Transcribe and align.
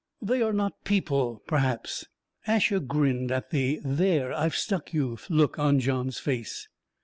"They 0.19 0.41
are 0.41 0.51
not 0.51 0.83
people, 0.83 1.43
perhaps." 1.45 2.05
Asher 2.47 2.79
grinned 2.79 3.31
at 3.31 3.51
the 3.51 3.79
"there, 3.85 4.33
I've 4.33 4.55
stuck 4.55 4.95
you!" 4.95 5.19
look 5.29 5.59
on 5.59 5.79
Johns' 5.79 6.17
face. 6.17 6.67